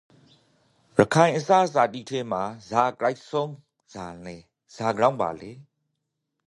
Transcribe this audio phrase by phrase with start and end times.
[0.97, 3.51] ရခိုင်အစားအစာတိထဲမှာဇာအကြိုက်ဆုံး
[3.91, 4.37] ဇာလေ?
[4.75, 5.51] ဇာကြောင့်ဘာလဲ?